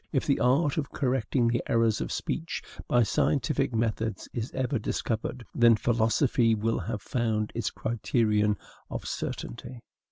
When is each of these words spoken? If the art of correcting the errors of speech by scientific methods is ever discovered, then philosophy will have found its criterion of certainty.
If 0.11 0.25
the 0.25 0.39
art 0.39 0.77
of 0.79 0.91
correcting 0.91 1.47
the 1.47 1.61
errors 1.67 2.01
of 2.01 2.11
speech 2.11 2.63
by 2.87 3.03
scientific 3.03 3.71
methods 3.71 4.27
is 4.33 4.51
ever 4.53 4.79
discovered, 4.79 5.45
then 5.53 5.75
philosophy 5.75 6.55
will 6.55 6.79
have 6.79 7.03
found 7.03 7.51
its 7.53 7.69
criterion 7.69 8.57
of 8.89 9.05
certainty. 9.07 9.83